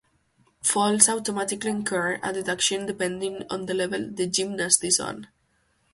[0.63, 5.27] Falls automatically incur a deduction depending on the level the gymnast is on.